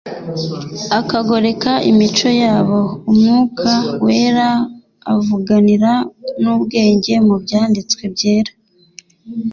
akagoreka 0.99 1.71
imico 1.89 2.29
yabo. 2.43 2.79
Umwuka 3.11 3.71
wera 4.05 4.49
avuganira 5.13 5.91
n'ubwenge 6.41 7.13
mu 7.27 7.35
byanditswe 7.43 8.03
byera 8.13 8.51